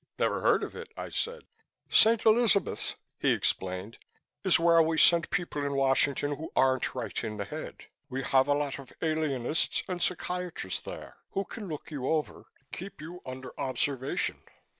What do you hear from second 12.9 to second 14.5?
you under observation.